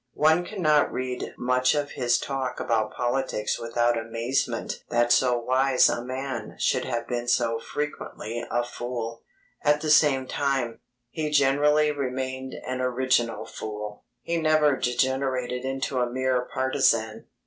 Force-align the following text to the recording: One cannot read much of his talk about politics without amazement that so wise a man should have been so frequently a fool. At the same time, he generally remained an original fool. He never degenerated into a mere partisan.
One 0.15 0.43
cannot 0.43 0.91
read 0.91 1.35
much 1.37 1.75
of 1.75 1.91
his 1.91 2.17
talk 2.17 2.59
about 2.59 2.91
politics 2.91 3.59
without 3.59 3.99
amazement 3.99 4.81
that 4.89 5.11
so 5.11 5.37
wise 5.37 5.89
a 5.89 6.03
man 6.03 6.55
should 6.57 6.85
have 6.85 7.07
been 7.07 7.27
so 7.27 7.59
frequently 7.59 8.43
a 8.49 8.63
fool. 8.63 9.21
At 9.61 9.81
the 9.81 9.91
same 9.91 10.25
time, 10.25 10.79
he 11.11 11.29
generally 11.29 11.91
remained 11.91 12.55
an 12.65 12.81
original 12.81 13.45
fool. 13.45 14.05
He 14.23 14.37
never 14.37 14.75
degenerated 14.75 15.63
into 15.65 15.99
a 15.99 16.09
mere 16.11 16.49
partisan. 16.51 17.27